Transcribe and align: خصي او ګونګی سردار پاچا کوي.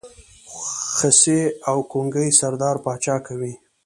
خصي 0.95 1.39
او 1.69 1.77
ګونګی 1.91 2.27
سردار 2.39 2.75
پاچا 2.85 3.15
کوي. 3.25 3.53